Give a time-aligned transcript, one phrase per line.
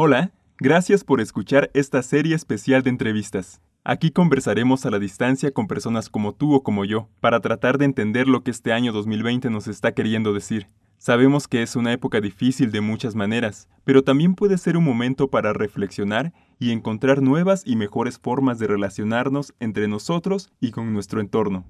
[0.00, 3.60] Hola, gracias por escuchar esta serie especial de entrevistas.
[3.82, 7.86] Aquí conversaremos a la distancia con personas como tú o como yo, para tratar de
[7.86, 10.68] entender lo que este año 2020 nos está queriendo decir.
[10.98, 15.30] Sabemos que es una época difícil de muchas maneras, pero también puede ser un momento
[15.30, 21.20] para reflexionar y encontrar nuevas y mejores formas de relacionarnos entre nosotros y con nuestro
[21.20, 21.66] entorno.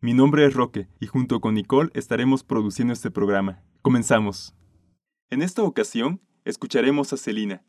[0.00, 3.60] Mi nombre es Roque y junto con Nicole estaremos produciendo este programa.
[3.82, 4.54] Comenzamos.
[5.28, 7.62] En esta ocasión escucharemos a Celina.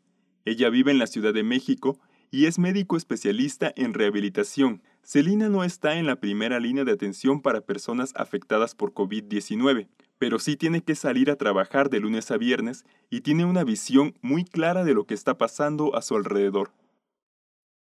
[0.44, 1.98] Ella vive en la Ciudad de México
[2.30, 4.82] y es médico especialista en rehabilitación.
[5.02, 9.88] Celina no está en la primera línea de atención para personas afectadas por COVID-19,
[10.18, 14.14] pero sí tiene que salir a trabajar de lunes a viernes y tiene una visión
[14.22, 16.72] muy clara de lo que está pasando a su alrededor.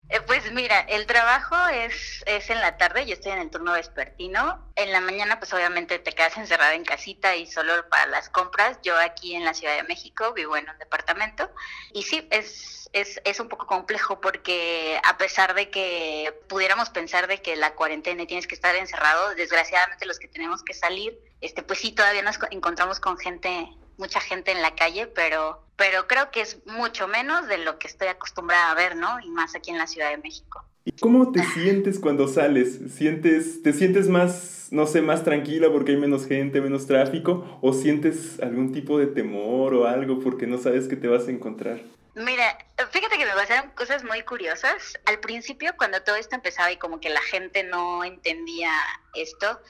[0.09, 3.73] Eh, pues mira, el trabajo es, es en la tarde, yo estoy en el turno
[3.73, 4.65] vespertino.
[4.77, 8.79] En la mañana pues obviamente te quedas encerrada en casita y solo para las compras.
[8.83, 11.51] Yo aquí en la Ciudad de México vivo en un departamento
[11.93, 17.27] y sí, es, es, es un poco complejo porque a pesar de que pudiéramos pensar
[17.27, 21.19] de que la cuarentena y tienes que estar encerrado, desgraciadamente los que tenemos que salir,
[21.41, 23.69] este pues sí, todavía nos encontramos con gente
[24.01, 27.87] mucha gente en la calle, pero, pero creo que es mucho menos de lo que
[27.87, 29.21] estoy acostumbrada a ver, ¿no?
[29.21, 30.65] Y más aquí en la Ciudad de México.
[30.85, 32.81] ¿Y cómo te sientes cuando sales?
[32.95, 37.59] ¿Sientes, ¿Te sientes más, no sé, más tranquila porque hay menos gente, menos tráfico?
[37.61, 41.31] ¿O sientes algún tipo de temor o algo porque no sabes qué te vas a
[41.31, 41.81] encontrar?
[42.15, 42.59] Mira,
[42.91, 44.99] fíjate que me pasaron cosas muy curiosas.
[45.05, 48.73] Al principio, cuando todo esto empezaba y como que la gente no entendía
[49.15, 49.61] esto,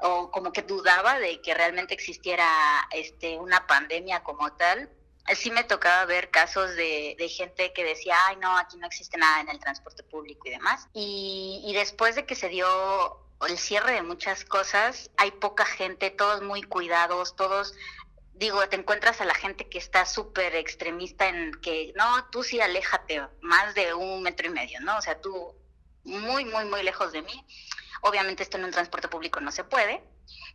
[0.00, 2.46] o como que dudaba de que realmente existiera
[2.90, 4.90] este una pandemia como tal.
[5.34, 9.40] Sí me tocaba ver casos de, gente que decía, ay no, aquí no existe nada
[9.40, 10.88] en el transporte público y demás.
[10.94, 12.66] Y, y después de que se dio
[13.46, 17.74] el cierre de muchas cosas, hay poca gente, todos muy cuidados, todos
[18.38, 22.60] digo, te encuentras a la gente que está súper extremista en que, no, tú sí
[22.60, 24.96] aléjate más de un metro y medio, ¿no?
[24.96, 25.54] O sea, tú
[26.04, 27.44] muy, muy, muy lejos de mí.
[28.02, 30.02] Obviamente esto en un transporte público no se puede.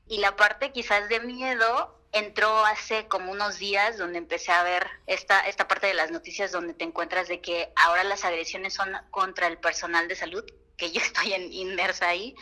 [0.08, 4.88] Y la parte quizás de miedo entró hace como unos días donde empecé a ver
[5.08, 8.92] esta, esta parte de las noticias donde te encuentras de que ahora las agresiones son
[9.10, 10.44] contra el personal de salud,
[10.78, 12.36] que yo estoy en, inmersa ahí.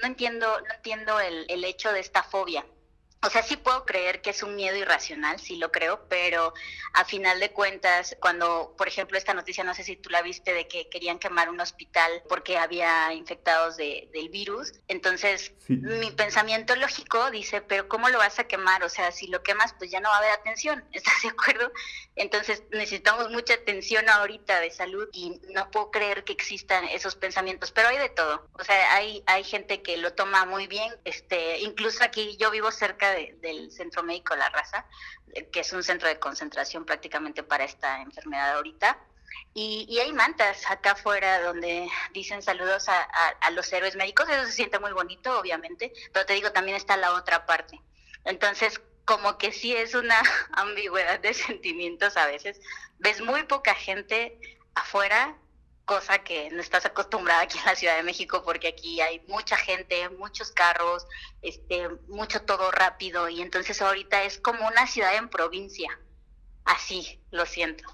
[0.00, 2.66] No entiendo, no entiendo el, el hecho de esta fobia
[3.22, 6.52] o sea, sí puedo creer que es un miedo irracional, sí lo creo, pero
[6.92, 10.52] a final de cuentas, cuando, por ejemplo, esta noticia, no sé si tú la viste,
[10.52, 16.76] de que querían quemar un hospital porque había infectados de, del virus, entonces mi pensamiento
[16.76, 18.84] lógico dice, pero ¿cómo lo vas a quemar?
[18.84, 21.72] O sea, si lo quemas, pues ya no va a haber atención, ¿estás de acuerdo?
[22.14, 27.72] Entonces necesitamos mucha atención ahorita de salud y no puedo creer que existan esos pensamientos,
[27.72, 28.48] pero hay de todo.
[28.52, 32.70] O sea, hay, hay gente que lo toma muy bien, este, incluso aquí yo vivo
[32.70, 34.86] cerca de del Centro Médico La Raza,
[35.34, 38.98] eh, que es un centro de concentración prácticamente para esta enfermedad ahorita.
[39.54, 44.78] Y, hay mantas acá afuera donde dicen saludos a, los héroes médicos, eso se siente
[44.78, 47.80] muy bonito, obviamente, pero te digo, también está la otra parte.
[48.24, 50.20] Entonces, como que sí es una
[50.52, 52.60] ambigüedad de sentimientos a veces.
[52.98, 54.38] Ves muy poca gente
[54.74, 55.36] afuera
[55.86, 59.56] cosa que no estás acostumbrada aquí en la Ciudad de México porque aquí hay mucha
[59.56, 61.06] gente, muchos carros,
[61.40, 65.88] este, mucho todo rápido y entonces ahorita es como una ciudad en provincia.
[66.64, 67.84] Así, lo siento.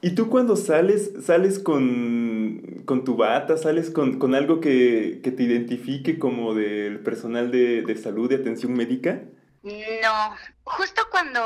[0.00, 6.54] ¿Y tú cuando sales, sales con, tu bata, sales con, algo que, te identifique como
[6.54, 9.22] del personal de, de salud, de atención médica?
[9.62, 11.40] No, justo cuando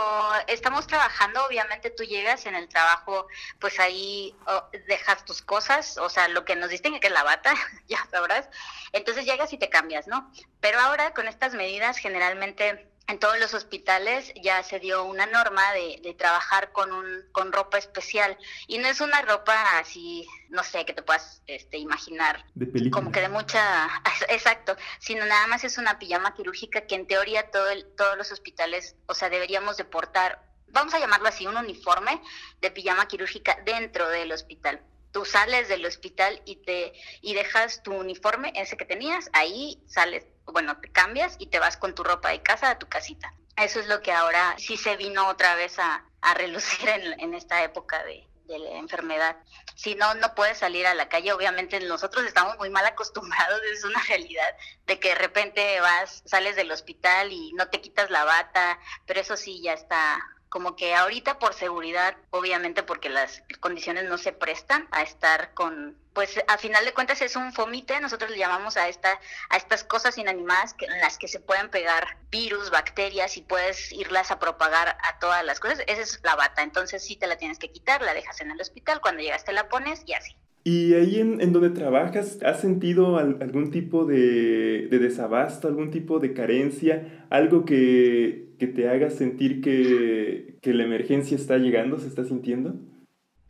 [0.47, 3.27] estamos trabajando, obviamente tú llegas en el trabajo,
[3.59, 7.25] pues ahí oh, dejas tus cosas, o sea, lo que nos distingue que es la
[7.25, 7.55] bata,
[7.89, 8.49] ya sabrás,
[8.93, 10.33] entonces llegas y te cambias, ¿no?
[10.61, 15.73] Pero ahora con estas medidas generalmente en todos los hospitales ya se dio una norma
[15.73, 18.37] de, de, trabajar con, un, con ropa especial.
[18.67, 22.45] Y no es una ropa así, no sé, que te puedas este, imaginar
[22.91, 23.89] como que de mucha,
[24.29, 28.33] exacto, sino nada más es una pijama quirúrgica que en teoría todo el, todos los
[28.33, 32.21] hospitales, o sea, deberíamos de portar, vamos a llamarlo así, un uniforme
[32.61, 34.83] de pijama quirúrgica dentro del hospital
[35.17, 36.93] tú sales del hospital y te
[37.23, 41.79] y dejas tu uniforme ese que tenías ahí sales bueno, te cambias y te vas
[41.79, 43.33] con tu ropa de casa a tu casita.
[43.57, 46.05] Eso es lo que ahora sí se vino otra vez a,
[46.35, 49.39] relucir en, esta época de, la enfermedad.
[49.75, 51.33] Si no, no puedes salir a la calle.
[51.33, 54.55] Obviamente nosotros estamos muy mal acostumbrados, es una realidad,
[54.85, 59.21] de que de repente vas, sales del hospital y no te quitas la bata, pero
[59.21, 60.19] eso sí ya está
[60.57, 65.95] como que ahorita por seguridad, obviamente porque las condiciones no se prestan a estar con
[66.15, 69.21] pues a final de cuentas es un fomite, nosotros le llamamos a esta
[69.51, 74.31] a estas cosas inanimadas en las que se pueden pegar virus, bacterias y puedes irlas
[74.31, 75.81] a propagar a todas las cosas.
[75.87, 78.59] Esa es la bata, entonces sí te la tienes que quitar, la dejas en el
[78.59, 80.39] hospital, cuando llegas te la pones y así.
[80.67, 86.33] ¿Y ahí en, en donde trabajas, has sentido algún tipo de, desabasto, algún tipo de
[86.33, 92.25] carencia, algo que, que te haga sentir que, que la emergencia está llegando, se está
[92.25, 92.75] sintiendo?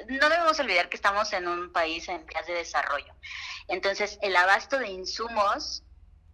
[0.09, 3.13] no debemos olvidar que estamos en un país en vías de desarrollo.
[3.69, 5.83] Entonces, el abasto de insumos,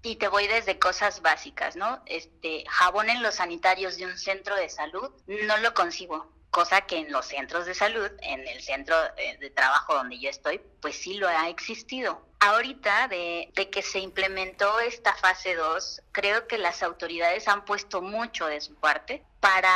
[0.03, 2.03] y te voy desde cosas básicas, ¿no?
[2.07, 6.99] Este, jabón en los sanitarios de un centro de salud, no lo consigo cosa que
[6.99, 10.97] en los centros de salud, en el centro eh, de trabajo donde yo estoy, pues
[10.97, 12.25] sí lo ha existido.
[12.41, 18.03] Ahorita, de, de que se implementó esta fase 2, creo que las autoridades han puesto
[18.03, 19.73] mucho de su parte para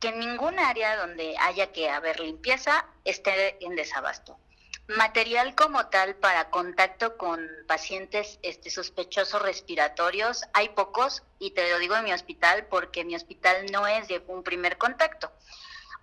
[0.00, 4.38] que en ningún área donde haya que haber limpieza esté en desabasto.
[4.88, 11.78] Material como tal para contacto con pacientes este, sospechosos respiratorios hay pocos y te lo
[11.78, 15.32] digo en mi hospital porque mi hospital no es de un primer contacto.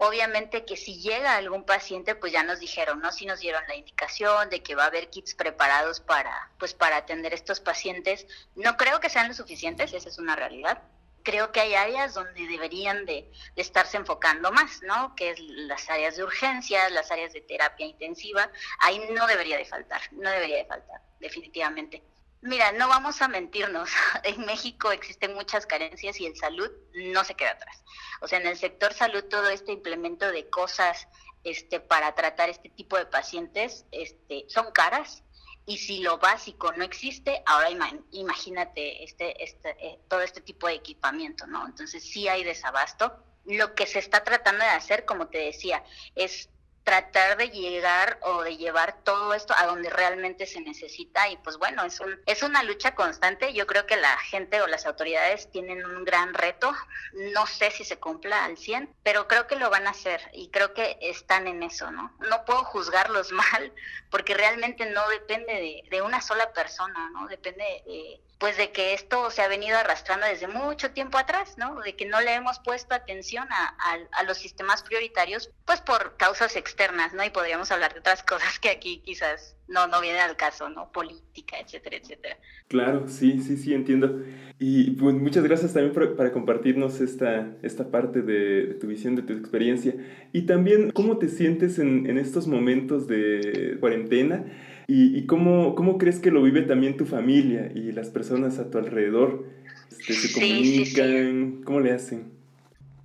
[0.01, 3.12] Obviamente que si llega algún paciente, pues ya nos dijeron, ¿no?
[3.12, 6.96] Si nos dieron la indicación de que va a haber kits preparados para, pues para
[6.96, 8.25] atender estos pacientes.
[8.56, 10.81] No creo que sean lo suficientes, esa es una realidad.
[11.24, 15.13] Creo que hay áreas donde deberían de, de estarse enfocando más, ¿no?
[15.18, 18.50] Que es las áreas de urgencias, las áreas de terapia intensiva.
[18.80, 22.02] Ahí no debería de faltar, no debería de faltar, definitivamente.
[22.41, 23.89] Mira, no vamos a mentirnos.
[24.24, 27.83] En México existen muchas carencias y el salud no se queda atrás.
[28.21, 31.07] O sea, en el sector salud todo este implemento de cosas
[31.44, 35.24] este, para tratar este tipo de pacientes este, son caras
[35.65, 37.69] y si lo básico no existe, ahora
[38.12, 41.65] imagínate este, este, eh, todo este tipo de equipamiento, ¿no?
[41.65, 43.24] Entonces sí hay desabasto.
[43.45, 45.83] Lo que se está tratando de hacer, como te decía,
[46.15, 46.50] es
[46.89, 51.59] tratar de llegar o de llevar todo esto a donde realmente se necesita y pues
[51.59, 53.53] bueno, es, un, es una lucha constante.
[53.53, 56.74] Yo creo que la gente o las autoridades tienen un gran reto.
[57.13, 60.50] No sé si se cumpla al 100, pero creo que lo van a hacer y
[60.50, 62.12] creo que están en eso, ¿no?
[62.27, 63.71] No puedo juzgarlos mal
[64.09, 67.27] porque realmente no depende de, de una sola persona, ¿no?
[67.27, 71.81] Depende de pues de que esto se ha venido arrastrando desde mucho tiempo atrás, ¿no?
[71.81, 77.13] De que no le hemos puesto atención a, los sistemas prioritarios, pues por causas externas,
[77.13, 77.24] ¿no?
[77.25, 80.89] Y podríamos hablar de otras cosas que aquí quizás no, no vienen al caso, ¿no?
[80.89, 82.38] Política, etcétera, etcétera.
[82.69, 84.21] Claro, sí, sí, sí, entiendo.
[84.57, 89.18] Y pues muchas gracias también por, para compartirnos esta, esta parte de, de, tu visión,
[89.18, 89.95] de tu experiencia.
[90.31, 94.45] Y también, ¿cómo te sientes en, en estos momentos de cuarentena?
[94.91, 98.80] ¿Y, cómo, cómo, crees que lo vive también tu familia y las personas a tu
[98.80, 99.45] alrededor?
[99.91, 101.62] Este, ¿Se comunican?
[101.63, 102.33] ¿Cómo le hacen?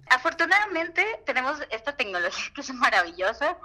[0.09, 3.59] Afortunadamente tenemos esta tecnología que es maravillosa.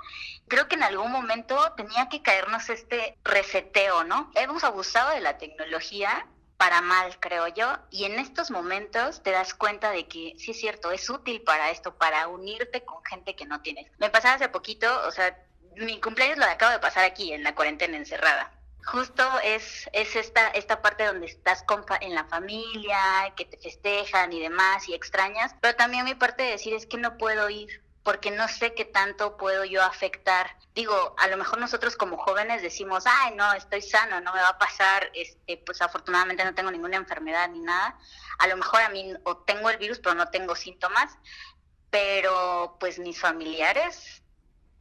[0.50, 4.30] Creo que en algún momento tenía que caernos este reseteo, ¿no?
[4.36, 6.28] Hemos abusado de la tecnología
[6.58, 10.60] para mal, creo yo, y en estos momentos te das cuenta de que sí es
[10.60, 13.90] cierto, es útil para esto, para unirte con gente que no tienes.
[13.98, 15.38] Me pasaba hace poquito, o sea,
[15.76, 18.52] mi cumpleaños lo acabo de pasar aquí, en la cuarentena encerrada.
[18.86, 21.64] Justo es, es esta, esta parte donde estás
[22.02, 22.98] en la familia,
[23.36, 26.98] que te festejan y demás, y extrañas, pero también mi parte de decir es que
[26.98, 30.56] no puedo ir, porque no sé qué tanto puedo yo afectar.
[30.74, 34.50] Digo, a lo mejor nosotros como jóvenes decimos, ay, no, estoy sano, no me va
[34.50, 37.98] a pasar, este, pues afortunadamente no tengo ninguna enfermedad ni nada.
[38.40, 41.16] A lo mejor a mí o tengo el virus, pero no tengo síntomas,
[41.92, 44.24] pero pues mis familiares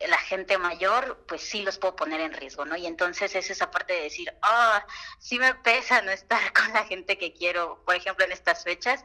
[0.07, 2.77] la gente mayor, pues sí los puedo poner en riesgo, ¿no?
[2.77, 4.87] Y entonces es esa parte de decir, ah,
[5.19, 9.05] sí me pesa no estar con la gente que quiero, por ejemplo, en estas fechas,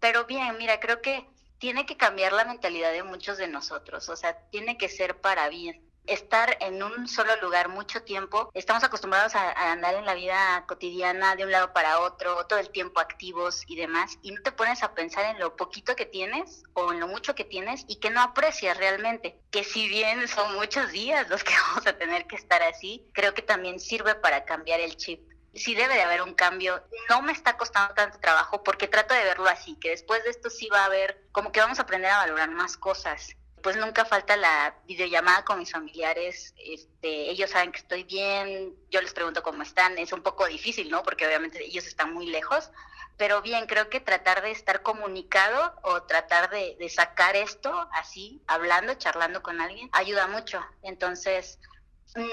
[0.00, 1.26] pero bien, mira, creo que
[1.58, 5.48] tiene que cambiar la mentalidad de muchos de nosotros, o sea, tiene que ser para
[5.48, 8.50] bien estar en un solo lugar mucho tiempo.
[8.54, 12.70] Estamos acostumbrados a, andar en la vida cotidiana de un lado para otro, todo el
[12.70, 16.64] tiempo activos y demás, y no te pones a pensar en lo poquito que tienes
[16.74, 19.40] o en lo mucho que tienes y que no aprecias realmente.
[19.50, 23.34] Que si bien son muchos días los que vamos a tener que estar así, creo
[23.34, 25.20] que también sirve para cambiar el chip
[25.56, 26.82] sí debe de haber un cambio.
[27.08, 30.50] No me está costando tanto trabajo porque trato de verlo así, que después de esto
[30.50, 34.04] sí va a haber, como que vamos a aprender a valorar más cosas pues nunca
[34.04, 39.42] falta la videollamada con mis familiares, este, ellos saben que estoy bien, yo les pregunto
[39.42, 41.02] cómo están, es un poco difícil, ¿no?
[41.02, 42.70] Porque obviamente ellos están muy lejos,
[43.16, 48.42] pero bien, creo que tratar de estar comunicado o tratar de, de sacar esto así,
[48.46, 50.62] hablando, charlando con alguien, ayuda mucho.
[50.82, 51.58] Entonces,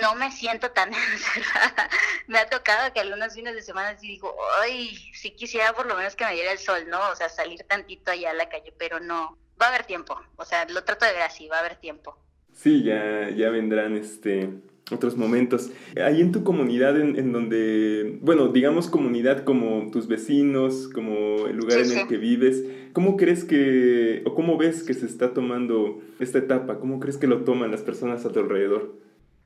[0.01, 1.89] no me siento tan encerrada.
[2.27, 5.95] me ha tocado que algunos fines de semana sí digo, ay, sí quisiera por lo
[5.95, 6.99] menos que me diera el sol, ¿no?
[7.09, 10.45] O sea, salir tantito allá a la calle, pero no, va a haber tiempo, o
[10.45, 12.17] sea, lo trato de ver así, va a haber tiempo.
[12.53, 14.49] Sí, ya, ya vendrán este,
[14.91, 15.69] otros momentos.
[16.03, 21.79] Ahí en tu comunidad, en, donde, bueno, digamos comunidad como tus vecinos, como el lugar
[21.79, 26.39] en el que vives, ¿cómo crees que, o cómo ves que se está tomando esta
[26.39, 26.79] etapa?
[26.79, 28.93] ¿Cómo crees que lo toman las personas a tu alrededor?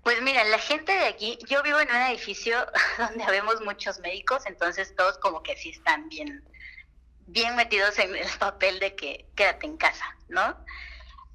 [0.04, 2.58] Pues mira, la gente de aquí, yo vivo en un edificio
[2.98, 6.44] donde habemos muchos médicos, entonces todos como que sí están bien,
[7.27, 10.58] bien metidos en el papel de que quédate en casa, ¿no?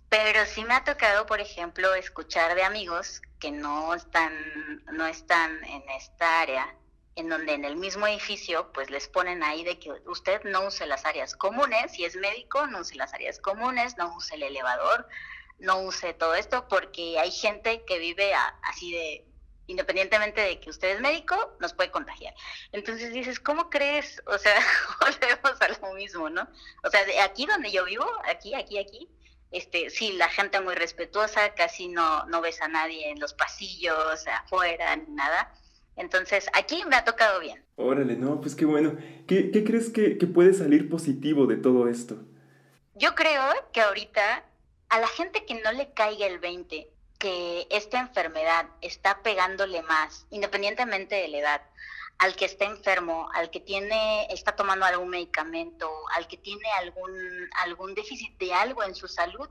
[0.08, 5.62] Pero sí me ha tocado, por ejemplo, escuchar de amigos que no están, no están
[5.64, 6.74] en esta área,
[7.16, 10.86] en donde en el mismo edificio, pues les ponen ahí de que usted no use
[10.86, 15.06] las áreas comunes, si es médico, no use las áreas comunes, no use el elevador,
[15.58, 18.32] no use todo esto, porque hay gente que vive
[18.62, 19.29] así de,
[19.70, 22.34] independientemente de que usted es médico, nos puede contagiar.
[22.72, 24.20] Entonces dices, ¿cómo crees?
[24.26, 24.54] O sea,
[25.00, 26.48] volvemos a lo mismo, ¿no?
[26.84, 29.08] O sea, de aquí donde yo vivo, aquí, aquí, aquí,
[29.50, 34.26] este, sí, la gente muy respetuosa, casi no, no ves a nadie en los pasillos,
[34.26, 35.54] afuera, ni nada.
[35.96, 37.64] Entonces, aquí me ha tocado bien.
[37.76, 38.96] Órale, no, pues qué bueno.
[39.26, 42.16] ¿Qué, qué crees que, que puede salir positivo de todo esto?
[42.94, 44.44] Yo creo que ahorita
[44.88, 50.26] a la gente que no le caiga el 20, que esta enfermedad está pegándole más,
[50.30, 51.62] independientemente de la edad,
[52.18, 57.12] al que está enfermo, al que tiene, está tomando algún medicamento, al que tiene algún,
[57.62, 59.48] algún déficit de algo en su salud,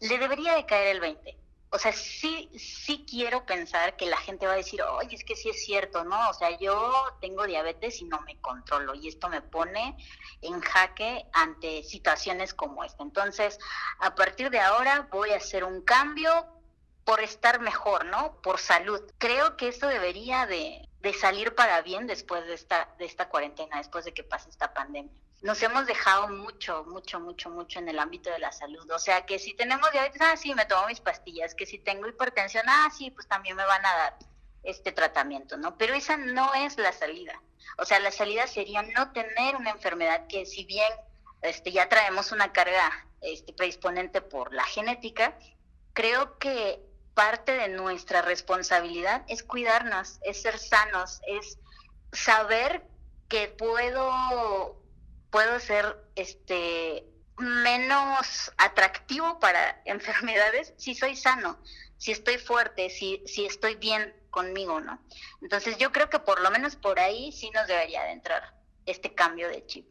[0.00, 1.36] le debería de caer el 20.
[1.72, 5.36] O sea, sí, sí quiero pensar que la gente va a decir, oye, es que
[5.36, 6.30] sí es cierto, ¿no?
[6.30, 9.96] O sea, yo tengo diabetes y no me controlo y esto me pone
[10.40, 13.02] en jaque ante situaciones como esta.
[13.02, 13.58] Entonces,
[13.98, 16.59] a partir de ahora voy a hacer un cambio
[17.04, 18.40] por estar mejor, ¿no?
[18.42, 19.00] Por salud.
[19.18, 23.78] Creo que esto debería de, de salir para bien después de esta, de esta cuarentena,
[23.78, 25.12] después de que pase esta pandemia.
[25.42, 28.88] Nos hemos dejado mucho, mucho, mucho, mucho en el ámbito de la salud.
[28.90, 31.54] O sea, que si tenemos diabetes, ah, sí, me tomo mis pastillas.
[31.54, 34.18] Que si tengo hipertensión, ah, sí, pues también me van a dar
[34.62, 35.78] este tratamiento, ¿no?
[35.78, 37.40] Pero esa no es la salida.
[37.78, 40.92] O sea, la salida sería no tener una enfermedad que si bien
[41.40, 45.38] este, ya traemos una carga este, predisponente por la genética,
[45.94, 46.80] creo que
[47.14, 51.58] parte de nuestra responsabilidad es cuidarnos, es ser sanos, es
[52.12, 52.84] saber
[53.28, 54.82] que puedo,
[55.30, 57.04] puedo ser este
[57.38, 61.58] menos atractivo para enfermedades si soy sano,
[61.96, 65.00] si estoy fuerte, si, si estoy bien conmigo, ¿no?
[65.42, 68.54] Entonces yo creo que por lo menos por ahí sí nos debería de entrar
[68.86, 69.86] este cambio de chip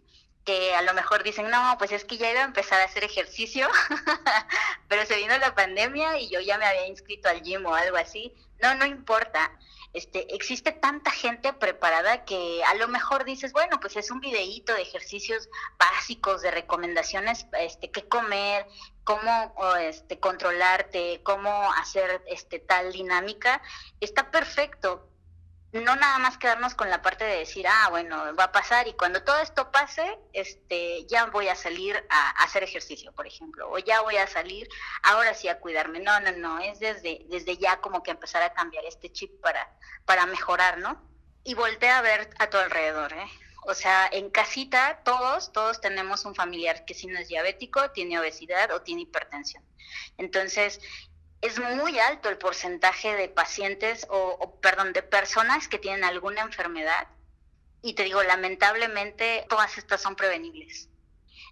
[0.49, 3.03] que a lo mejor dicen, no, pues es que ya iba a empezar a hacer
[3.03, 3.69] ejercicio,
[4.87, 7.97] pero se vino la pandemia y yo ya me había inscrito al gym o algo
[7.97, 8.33] así.
[8.59, 9.51] No, no importa.
[9.93, 14.73] Este, existe tanta gente preparada que a lo mejor dices, bueno, pues es un videíto
[14.73, 18.65] de ejercicios básicos, de recomendaciones, este, qué comer,
[19.03, 23.61] cómo este, controlarte, cómo hacer este, tal dinámica.
[23.99, 25.08] Está perfecto,
[25.71, 28.93] no nada más quedarnos con la parte de decir, ah, bueno, va a pasar y
[28.93, 33.77] cuando todo esto pase, este, ya voy a salir a, hacer ejercicio, por ejemplo, o
[33.77, 34.67] ya voy a salir
[35.03, 35.99] ahora sí a cuidarme.
[35.99, 39.69] No, no, no, es desde, desde ya como que empezar a cambiar este chip para,
[40.05, 41.01] para mejorar, ¿no?
[41.43, 43.29] Y voltea a ver a tu alrededor, ¿eh?
[43.65, 48.19] O sea, en casita todos, todos tenemos un familiar que si no es diabético, tiene
[48.19, 49.63] obesidad o tiene hipertensión.
[50.17, 50.81] Entonces,
[51.41, 57.07] es muy alto el porcentaje de pacientes o, perdón, de personas que tienen alguna enfermedad
[57.81, 60.89] y te digo, lamentablemente todas estas son prevenibles.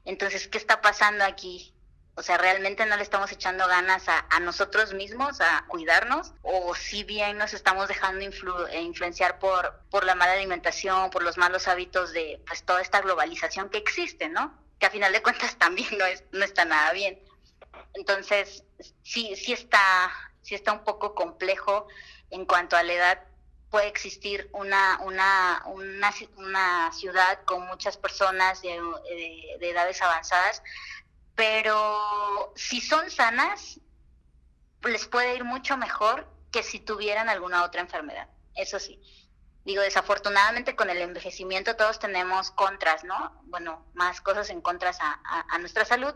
[0.03, 1.73] Entonces, ¿qué está pasando aquí?
[2.15, 7.03] O sea, realmente no le estamos echando ganas a, nosotros mismos a cuidarnos o si
[7.03, 8.25] bien nos estamos dejando
[8.67, 13.01] eh, influenciar por, por la mala alimentación, por los malos hábitos de pues toda esta
[13.01, 14.57] globalización que existe, ¿no?
[14.79, 17.21] Que a final de cuentas también no, es, no está nada bien.
[17.93, 18.63] Entonces,
[19.03, 21.87] sí, sí está, sí está un poco complejo
[22.29, 23.23] en cuanto a la edad.
[23.69, 28.79] Puede existir una, una, una, una ciudad con muchas personas de,
[29.59, 30.63] de, edades avanzadas,
[31.35, 33.79] pero si son sanas,
[34.83, 38.29] les puede ir mucho mejor que si tuvieran alguna otra enfermedad.
[38.55, 39.01] Eso sí.
[39.65, 43.41] Digo, desafortunadamente con el envejecimiento todos tenemos contras, ¿no?
[43.47, 45.19] Bueno, más cosas en contras a,
[45.49, 46.15] a nuestra salud,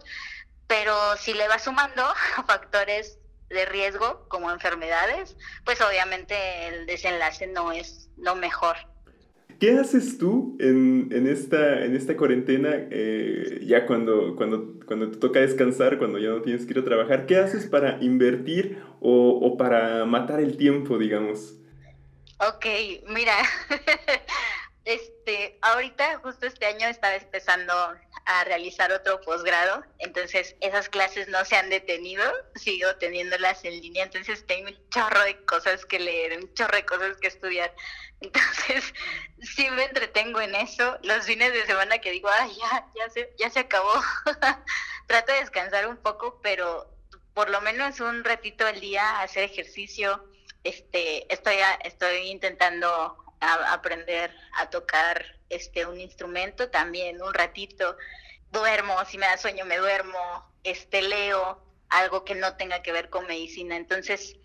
[0.71, 2.01] pero si le va sumando
[2.47, 5.35] factores de riesgo como enfermedades,
[5.65, 6.33] pues obviamente
[6.69, 8.77] el desenlace no es lo mejor.
[9.59, 15.17] ¿Qué haces tú en, en esta, en esta cuarentena, eh, ya cuando, cuando, cuando te
[15.17, 17.25] toca descansar, cuando ya no tienes que ir a trabajar?
[17.25, 21.57] ¿Qué haces para invertir o, o para matar el tiempo, digamos?
[22.39, 22.65] Ok,
[23.09, 23.35] mira,
[24.83, 27.73] este, ahorita justo este año estaba empezando
[28.25, 32.23] a realizar otro posgrado, entonces esas clases no se han detenido,
[32.55, 36.85] sigo teniéndolas en línea, entonces tengo un chorro de cosas que leer, un chorro de
[36.85, 37.73] cosas que estudiar.
[38.21, 38.93] Entonces,
[39.41, 41.00] sí me entretengo en eso.
[41.01, 43.93] Los fines de semana que digo, ay, ya, ya se, ya se acabó.
[45.07, 46.88] Trato de descansar un poco, pero
[47.33, 50.23] por lo menos un ratito al día hacer ejercicio.
[50.63, 57.98] Este, estoy, estoy intentando aprender a tocar este un instrumento también un ratito
[58.51, 60.19] duermo si me da sueño me duermo
[60.63, 63.75] este leo algo que no tenga que ver con medicina.
[63.75, 64.38] Entonces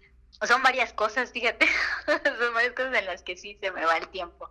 [0.47, 1.67] son varias cosas fíjate
[2.07, 4.51] son varias cosas en las que sí se me va el tiempo.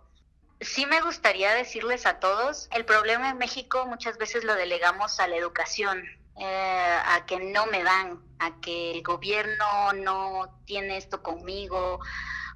[0.60, 5.28] Sí me gustaría decirles a todos el problema en México muchas veces lo delegamos a
[5.28, 6.02] la educación
[6.38, 12.00] eh, a que no me dan a que el gobierno no tiene esto conmigo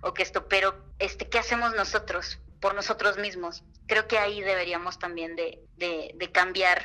[0.01, 3.63] o que esto, pero este, ¿qué hacemos nosotros por nosotros mismos?
[3.87, 6.83] Creo que ahí deberíamos también de, de, cambiar.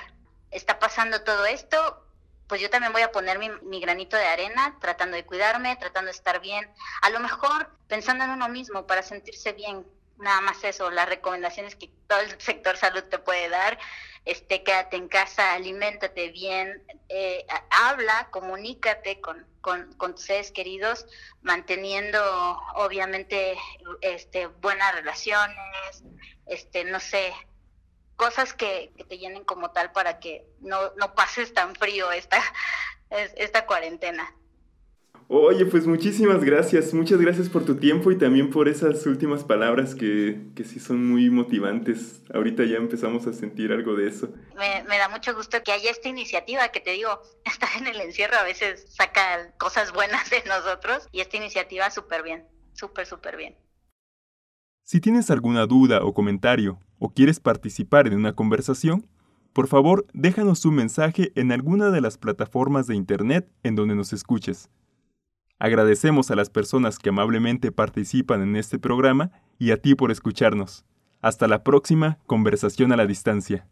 [0.52, 2.06] Está pasando todo esto,
[2.48, 6.08] pues yo también voy a poner mi, mi, granito de arena, tratando de cuidarme, tratando
[6.08, 6.70] de estar bien.
[7.02, 9.86] A lo mejor pensando en uno mismo para sentirse bien,
[10.18, 13.78] nada más eso, las recomendaciones que todo el sector salud te puede dar,
[14.26, 19.22] este, quédate en casa, aliméntate bien, eh, habla, comunícate
[19.66, 21.08] con, tus seres queridos,
[21.42, 22.20] manteniendo
[22.76, 23.58] obviamente
[24.02, 26.04] este, buenas relaciones,
[26.46, 27.34] este, no sé,
[28.16, 32.40] cosas que, que te llenen como tal para que no, no pases tan frío esta,
[33.10, 34.32] esta cuarentena.
[35.28, 39.96] Oye, pues muchísimas gracias, muchas gracias por tu tiempo y también por esas últimas palabras
[39.96, 42.22] que, que sí son muy motivantes.
[42.32, 44.30] Ahorita ya empezamos a sentir algo de eso.
[44.56, 47.10] Me, me, da mucho gusto que haya esta iniciativa que te digo,
[47.46, 52.22] estar en el encierro a veces saca cosas buenas de nosotros y esta iniciativa súper
[52.22, 53.56] bien, súper, súper bien.
[54.84, 59.10] Si tienes alguna duda o comentario o quieres participar en una conversación,
[59.54, 64.14] por favor déjanos un mensaje en alguna de las plataformas de Internet en donde nos
[64.14, 64.70] escuches.
[65.58, 70.86] Agradecemos a las personas que amablemente participan en este programa y a ti por escucharnos.
[71.22, 73.66] Hasta la próxima conversación a la distancia.